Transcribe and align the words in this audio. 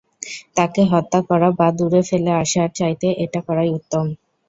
তাকে 0.57 0.81
হত্যা 0.91 1.19
করা 1.29 1.49
বা 1.57 1.67
দূরে 1.77 2.01
ফেলে 2.09 2.31
আসার 2.43 2.69
চাইতে 2.79 3.07
এটা 3.23 3.39
করাই 3.47 3.69
উত্তম। 3.77 4.05